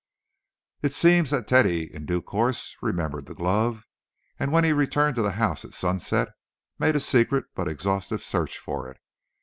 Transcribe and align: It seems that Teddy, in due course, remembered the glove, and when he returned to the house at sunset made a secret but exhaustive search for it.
It 0.81 0.95
seems 0.95 1.29
that 1.29 1.47
Teddy, 1.47 1.93
in 1.93 2.07
due 2.07 2.23
course, 2.23 2.75
remembered 2.81 3.27
the 3.27 3.35
glove, 3.35 3.83
and 4.39 4.51
when 4.51 4.63
he 4.63 4.73
returned 4.73 5.15
to 5.17 5.21
the 5.21 5.33
house 5.33 5.63
at 5.63 5.75
sunset 5.75 6.29
made 6.79 6.95
a 6.95 6.99
secret 6.99 7.45
but 7.53 7.67
exhaustive 7.67 8.23
search 8.23 8.57
for 8.57 8.89
it. 8.89 8.97